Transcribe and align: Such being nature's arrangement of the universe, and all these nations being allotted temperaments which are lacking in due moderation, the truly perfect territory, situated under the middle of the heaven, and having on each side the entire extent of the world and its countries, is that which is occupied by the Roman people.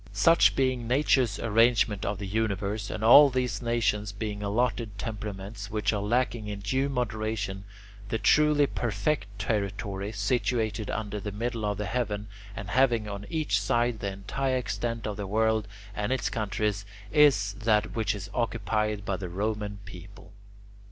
Such 0.13 0.55
being 0.55 0.87
nature's 0.87 1.37
arrangement 1.37 2.07
of 2.07 2.17
the 2.17 2.25
universe, 2.25 2.89
and 2.89 3.03
all 3.03 3.29
these 3.29 3.61
nations 3.61 4.11
being 4.11 4.41
allotted 4.41 4.97
temperaments 4.97 5.69
which 5.69 5.93
are 5.93 6.01
lacking 6.01 6.47
in 6.47 6.61
due 6.61 6.89
moderation, 6.89 7.65
the 8.09 8.17
truly 8.17 8.65
perfect 8.65 9.27
territory, 9.37 10.11
situated 10.11 10.89
under 10.89 11.19
the 11.19 11.31
middle 11.31 11.65
of 11.67 11.77
the 11.77 11.85
heaven, 11.85 12.29
and 12.55 12.71
having 12.71 13.07
on 13.07 13.27
each 13.29 13.61
side 13.61 13.99
the 13.99 14.11
entire 14.11 14.57
extent 14.57 15.05
of 15.05 15.17
the 15.17 15.27
world 15.27 15.67
and 15.93 16.11
its 16.11 16.31
countries, 16.31 16.83
is 17.11 17.53
that 17.59 17.95
which 17.95 18.15
is 18.15 18.27
occupied 18.33 19.05
by 19.05 19.15
the 19.17 19.29
Roman 19.29 19.77
people. 19.85 20.33